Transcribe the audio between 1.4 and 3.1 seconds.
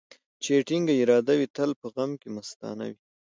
تل په غم کې مستانه وي.